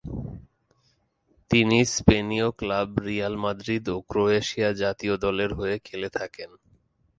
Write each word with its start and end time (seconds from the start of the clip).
তিনি 1.51 1.77
স্পেনীয় 1.85 2.47
club 2.51 2.89
Real 2.99 3.35
Madrid 3.37 3.85
ও 3.89 3.97
ক্রোয়েশিয়া 4.01 4.69
জাতীয় 4.73 5.15
দলের 5.17 5.51
হয়ে 5.53 5.75
খেলে 5.79 6.09
থাকেন। 6.09 6.49